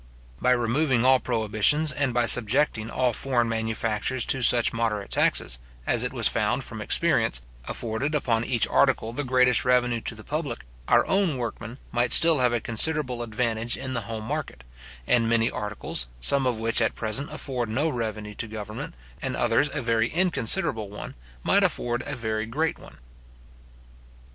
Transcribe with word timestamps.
By 0.41 0.49
removing 0.49 1.05
all 1.05 1.19
prohibitions, 1.19 1.91
and 1.91 2.11
by 2.11 2.25
subjecting 2.25 2.89
all 2.89 3.13
foreign 3.13 3.47
manufactures 3.47 4.25
to 4.25 4.41
such 4.41 4.73
moderate 4.73 5.11
taxes, 5.11 5.59
as 5.85 6.01
it 6.01 6.11
was 6.11 6.27
found 6.27 6.63
from 6.63 6.81
experience, 6.81 7.39
afforded 7.65 8.15
upon 8.15 8.43
each 8.43 8.65
article 8.67 9.13
the 9.13 9.23
greatest 9.23 9.63
revenue 9.63 10.01
to 10.01 10.15
the 10.15 10.23
public, 10.23 10.65
our 10.87 11.05
own 11.05 11.37
workmen 11.37 11.77
might 11.91 12.11
still 12.11 12.39
have 12.39 12.51
a 12.51 12.59
considerable 12.59 13.21
advantage 13.21 13.77
in 13.77 13.93
the 13.93 14.01
home 14.09 14.23
market; 14.23 14.63
and 15.05 15.29
many 15.29 15.51
articles, 15.51 16.07
some 16.19 16.47
of 16.47 16.57
which 16.57 16.81
at 16.81 16.95
present 16.95 17.31
afford 17.31 17.69
no 17.69 17.87
revenue 17.87 18.33
to 18.33 18.47
government, 18.47 18.95
and 19.21 19.35
others 19.37 19.69
a 19.71 19.83
very 19.83 20.09
inconsiderable 20.09 20.89
one, 20.89 21.13
might 21.43 21.61
afford 21.61 22.01
a 22.07 22.15
very 22.15 22.47
great 22.47 22.79
one. 22.79 22.97